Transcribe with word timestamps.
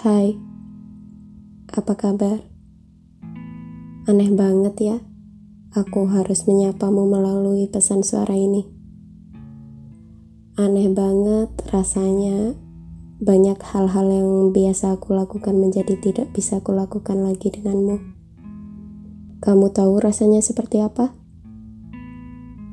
Hai, 0.00 0.32
apa 1.76 1.92
kabar? 1.92 2.40
Aneh 4.08 4.32
banget 4.32 4.74
ya, 4.80 4.96
aku 5.76 6.08
harus 6.08 6.48
menyapamu 6.48 7.04
melalui 7.04 7.68
pesan 7.68 8.00
suara 8.00 8.32
ini. 8.32 8.64
Aneh 10.56 10.88
banget 10.88 11.52
rasanya 11.68 12.56
banyak 13.20 13.60
hal-hal 13.60 14.08
yang 14.08 14.56
biasa 14.56 14.96
aku 14.96 15.12
lakukan 15.12 15.60
menjadi 15.60 15.92
tidak 16.00 16.32
bisa 16.32 16.64
aku 16.64 16.72
lakukan 16.72 17.20
lagi 17.20 17.52
denganmu. 17.52 18.00
Kamu 19.44 19.68
tahu 19.68 20.00
rasanya 20.00 20.40
seperti 20.40 20.80
apa? 20.80 21.12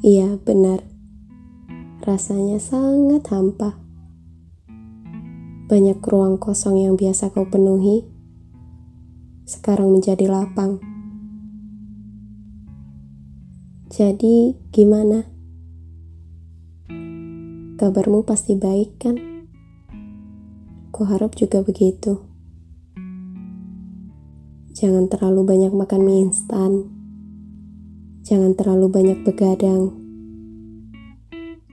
Iya, 0.00 0.40
benar. 0.40 0.88
Rasanya 2.00 2.56
sangat 2.56 3.28
hampa 3.28 3.89
banyak 5.70 6.02
ruang 6.02 6.34
kosong 6.42 6.82
yang 6.82 6.98
biasa 6.98 7.30
kau 7.30 7.46
penuhi, 7.46 8.02
sekarang 9.46 9.94
menjadi 9.94 10.26
lapang. 10.26 10.82
Jadi, 13.86 14.58
gimana? 14.74 15.30
Kabarmu 17.78 18.26
pasti 18.26 18.58
baik, 18.58 18.98
kan? 18.98 19.14
Kuharap 20.90 21.38
juga 21.38 21.62
begitu. 21.62 22.18
Jangan 24.74 25.06
terlalu 25.06 25.46
banyak 25.46 25.70
makan 25.70 26.02
mie 26.02 26.26
instan. 26.26 26.90
Jangan 28.26 28.58
terlalu 28.58 28.90
banyak 28.90 29.22
begadang. 29.22 29.94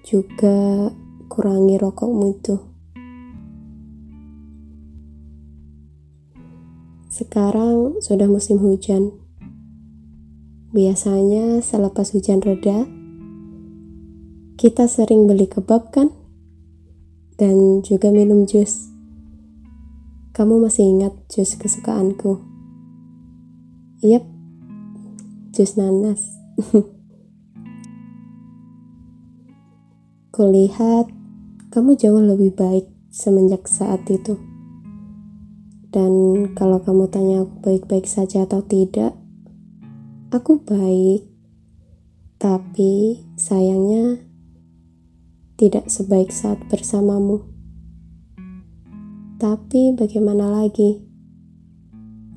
Juga 0.00 0.88
kurangi 1.28 1.76
rokokmu 1.76 2.40
itu. 2.40 2.71
Sekarang 7.12 8.00
sudah 8.00 8.24
musim 8.24 8.56
hujan. 8.56 9.12
Biasanya 10.72 11.60
selepas 11.60 12.08
hujan 12.16 12.40
reda, 12.40 12.88
kita 14.56 14.88
sering 14.88 15.28
beli 15.28 15.44
kebab 15.44 15.92
kan? 15.92 16.08
Dan 17.36 17.84
juga 17.84 18.08
minum 18.08 18.48
jus. 18.48 18.88
Kamu 20.32 20.56
masih 20.64 20.88
ingat 20.88 21.12
jus 21.28 21.52
kesukaanku? 21.60 22.40
Yap, 24.00 24.24
jus 25.52 25.76
nanas. 25.76 26.40
Kulihat 30.32 31.12
kamu 31.68 31.92
jauh 32.00 32.24
lebih 32.24 32.56
baik 32.56 32.88
semenjak 33.12 33.68
saat 33.68 34.00
itu. 34.08 34.51
Dan 35.92 36.12
kalau 36.56 36.80
kamu 36.80 37.12
tanya 37.12 37.44
aku 37.44 37.52
baik-baik 37.60 38.08
saja 38.08 38.48
atau 38.48 38.64
tidak, 38.64 39.12
aku 40.32 40.56
baik. 40.64 41.28
Tapi 42.40 43.20
sayangnya 43.36 44.24
tidak 45.60 45.92
sebaik 45.92 46.32
saat 46.32 46.56
bersamamu. 46.72 47.44
Tapi 49.36 49.92
bagaimana 49.92 50.48
lagi? 50.48 51.04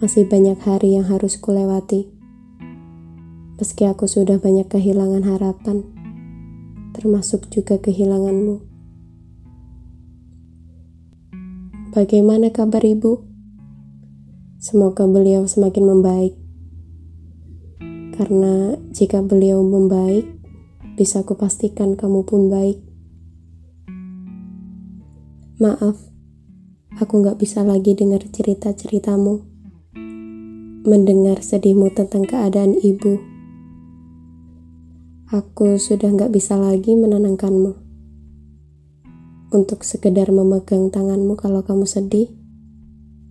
Masih 0.03 0.27
banyak 0.27 0.59
hari 0.59 0.99
yang 0.99 1.07
harus 1.07 1.39
kulewati. 1.39 2.11
Meski 3.55 3.87
aku 3.87 4.03
sudah 4.03 4.35
banyak 4.35 4.67
kehilangan 4.67 5.23
harapan, 5.23 5.87
termasuk 6.91 7.47
juga 7.47 7.79
kehilanganmu. 7.79 8.59
Bagaimana 11.95 12.51
kabar 12.51 12.83
ibu? 12.83 13.34
Semoga 14.65 15.05
beliau 15.05 15.45
semakin 15.45 15.85
membaik. 15.85 16.33
Karena 18.17 18.73
jika 18.89 19.21
beliau 19.21 19.61
membaik, 19.61 20.25
bisa 20.97 21.21
kupastikan 21.21 21.93
kamu 21.93 22.25
pun 22.25 22.49
baik. 22.49 22.81
Maaf, 25.61 26.01
aku 26.97 27.13
gak 27.21 27.37
bisa 27.37 27.61
lagi 27.61 27.93
dengar 27.93 28.25
cerita-ceritamu. 28.25 29.45
Mendengar 30.81 31.45
sedihmu 31.45 31.93
tentang 31.93 32.25
keadaan 32.25 32.73
ibu. 32.81 33.21
Aku 35.29 35.77
sudah 35.77 36.09
gak 36.09 36.33
bisa 36.33 36.57
lagi 36.57 36.97
menenangkanmu. 36.97 37.77
Untuk 39.53 39.85
sekedar 39.85 40.33
memegang 40.33 40.89
tanganmu 40.89 41.37
kalau 41.37 41.61
kamu 41.61 41.85
sedih 41.85 42.44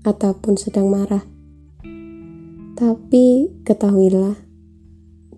ataupun 0.04 0.60
sedang 0.60 0.92
marah. 0.92 1.24
Tapi 2.76 3.48
ketahuilah, 3.64 4.36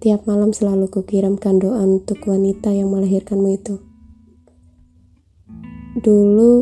tiap 0.02 0.26
malam 0.26 0.50
selalu 0.50 0.90
kukirimkan 0.90 1.62
doa 1.62 1.86
untuk 1.86 2.20
wanita 2.26 2.74
yang 2.74 2.90
melahirkanmu 2.90 3.48
itu. 3.54 3.80
Dulu, 5.96 6.54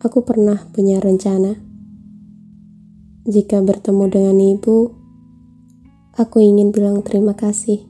aku 0.00 0.18
pernah 0.24 0.70
punya 0.72 1.02
rencana. 1.02 1.58
Jika 3.28 3.60
bertemu 3.60 4.04
dengan 4.08 4.36
ibu, 4.40 4.78
aku 6.16 6.40
ingin 6.40 6.72
bilang 6.72 7.04
terima 7.04 7.36
kasih 7.36 7.86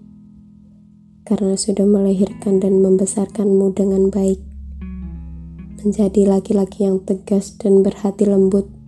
karena 1.22 1.54
sudah 1.54 1.86
melahirkan 1.86 2.58
dan 2.58 2.82
membesarkanmu 2.82 3.72
dengan 3.72 4.10
baik. 4.10 4.42
Menjadi 5.82 6.30
laki-laki 6.30 6.86
yang 6.86 7.02
tegas 7.02 7.58
dan 7.58 7.82
berhati 7.82 8.26
lembut 8.26 8.81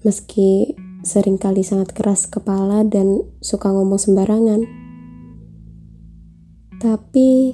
meski 0.00 0.76
sering 1.04 1.36
kali 1.36 1.64
sangat 1.64 1.92
keras 1.92 2.28
kepala 2.28 2.84
dan 2.84 3.24
suka 3.40 3.68
ngomong 3.72 4.00
sembarangan. 4.00 4.64
Tapi 6.80 7.52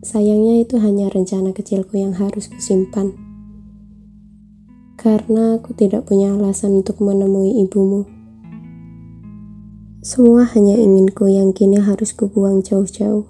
sayangnya 0.00 0.64
itu 0.64 0.80
hanya 0.80 1.12
rencana 1.12 1.52
kecilku 1.52 2.00
yang 2.00 2.16
harus 2.16 2.48
kusimpan. 2.48 3.12
Karena 4.96 5.60
aku 5.60 5.76
tidak 5.76 6.08
punya 6.08 6.32
alasan 6.32 6.80
untuk 6.80 7.04
menemui 7.04 7.60
ibumu. 7.68 8.08
Semua 10.00 10.48
hanya 10.56 10.78
inginku 10.78 11.28
yang 11.28 11.52
kini 11.52 11.82
harus 11.82 12.16
kubuang 12.16 12.64
jauh-jauh. 12.64 13.28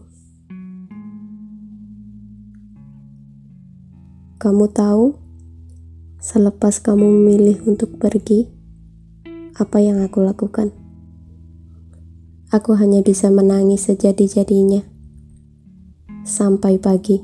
Kamu 4.37 4.71
tahu, 4.71 5.26
Selepas 6.17 6.81
kamu 6.81 7.05
memilih 7.05 7.61
untuk 7.69 8.01
pergi, 8.01 8.49
apa 9.53 9.85
yang 9.85 10.01
aku 10.01 10.25
lakukan? 10.25 10.73
Aku 12.49 12.73
hanya 12.73 13.05
bisa 13.05 13.29
menangis 13.29 13.85
sejadi-jadinya 13.85 14.81
sampai 16.25 16.81
pagi. 16.81 17.21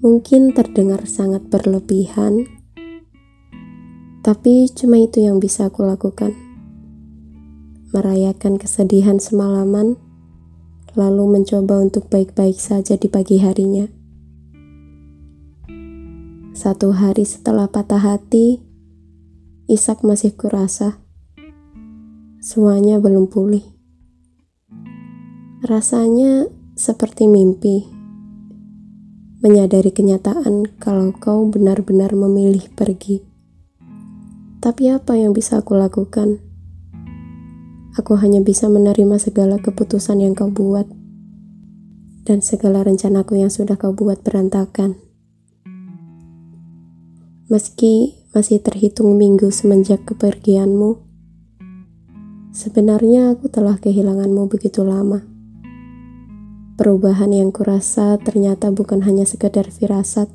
Mungkin 0.00 0.56
terdengar 0.56 1.04
sangat 1.04 1.46
berlebihan, 1.52 2.48
tapi 4.24 4.66
cuma 4.72 4.96
itu 4.96 5.20
yang 5.20 5.36
bisa 5.36 5.68
aku 5.68 5.84
lakukan. 5.84 6.32
Merayakan 7.92 8.56
kesedihan 8.56 9.20
semalaman, 9.20 10.00
lalu 10.96 11.38
mencoba 11.38 11.84
untuk 11.84 12.08
baik-baik 12.08 12.56
saja 12.56 12.96
di 12.96 13.12
pagi 13.12 13.44
harinya. 13.44 14.01
Satu 16.52 16.92
hari 16.92 17.24
setelah 17.24 17.64
patah 17.64 17.96
hati, 17.96 18.60
Ishak 19.72 20.04
masih 20.04 20.36
kurasa. 20.36 21.00
Semuanya 22.44 23.00
belum 23.00 23.32
pulih. 23.32 23.64
Rasanya 25.64 26.52
seperti 26.76 27.24
mimpi. 27.24 27.88
Menyadari 29.40 29.96
kenyataan 29.96 30.76
kalau 30.76 31.16
kau 31.16 31.48
benar-benar 31.48 32.12
memilih 32.12 32.68
pergi. 32.76 33.24
Tapi 34.60 34.92
apa 34.92 35.16
yang 35.16 35.32
bisa 35.32 35.56
aku 35.56 35.72
lakukan? 35.72 36.36
Aku 37.96 38.20
hanya 38.20 38.44
bisa 38.44 38.68
menerima 38.68 39.16
segala 39.16 39.56
keputusan 39.56 40.20
yang 40.20 40.36
kau 40.36 40.52
buat 40.52 40.84
dan 42.28 42.44
segala 42.44 42.86
rencanaku 42.86 43.40
yang 43.40 43.50
sudah 43.50 43.74
kau 43.80 43.96
buat 43.96 44.20
berantakan. 44.20 45.01
Meski 47.52 48.16
masih 48.32 48.64
terhitung 48.64 49.20
minggu 49.20 49.52
semenjak 49.52 50.08
kepergianmu, 50.08 51.04
sebenarnya 52.48 53.36
aku 53.36 53.52
telah 53.52 53.76
kehilanganmu 53.76 54.48
begitu 54.48 54.80
lama. 54.80 55.20
Perubahan 56.80 57.28
yang 57.28 57.52
kurasa 57.52 58.16
ternyata 58.24 58.72
bukan 58.72 59.04
hanya 59.04 59.28
sekedar 59.28 59.68
firasat. 59.68 60.32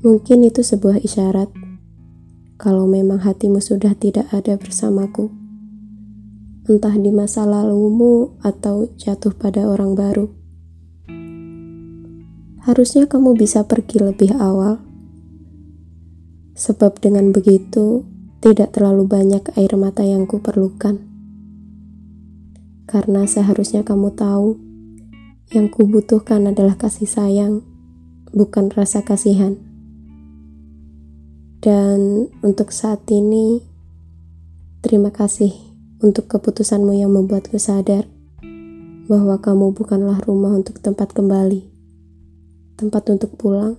Mungkin 0.00 0.40
itu 0.40 0.64
sebuah 0.64 1.04
isyarat 1.04 1.52
kalau 2.56 2.88
memang 2.88 3.20
hatimu 3.20 3.60
sudah 3.60 3.92
tidak 3.92 4.24
ada 4.32 4.56
bersamaku. 4.56 5.28
Entah 6.64 6.96
di 6.96 7.12
masa 7.12 7.44
lalumu 7.44 8.40
atau 8.40 8.88
jatuh 8.96 9.36
pada 9.36 9.68
orang 9.68 9.92
baru. 9.92 10.32
Harusnya 12.64 13.04
kamu 13.04 13.36
bisa 13.36 13.68
pergi 13.68 14.00
lebih 14.00 14.32
awal 14.40 14.88
Sebab 16.54 16.98
dengan 17.00 17.30
begitu, 17.30 18.04
tidak 18.40 18.72
terlalu 18.72 19.04
banyak 19.04 19.44
air 19.54 19.72
mata 19.76 20.00
yang 20.00 20.24
kuperlukan. 20.24 20.96
Karena 22.88 23.28
seharusnya 23.28 23.84
kamu 23.84 24.16
tahu, 24.16 24.56
yang 25.52 25.68
kubutuhkan 25.68 26.48
adalah 26.48 26.74
kasih 26.80 27.06
sayang, 27.06 27.60
bukan 28.32 28.72
rasa 28.72 29.04
kasihan. 29.04 29.60
Dan 31.60 32.32
untuk 32.40 32.72
saat 32.72 33.04
ini, 33.12 33.60
terima 34.80 35.12
kasih 35.12 35.52
untuk 36.00 36.32
keputusanmu 36.32 36.96
yang 36.96 37.12
membuatku 37.12 37.60
sadar 37.60 38.08
bahwa 39.10 39.36
kamu 39.42 39.76
bukanlah 39.76 40.22
rumah 40.24 40.56
untuk 40.56 40.80
tempat 40.80 41.12
kembali, 41.12 41.66
tempat 42.80 43.04
untuk 43.12 43.36
pulang 43.36 43.76